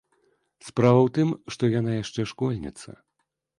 Справа 0.69 0.95
ў 1.01 1.09
тым, 1.17 1.35
што 1.57 1.63
яна 1.79 1.91
яшчэ 2.01 2.21
школьніца. 2.35 2.99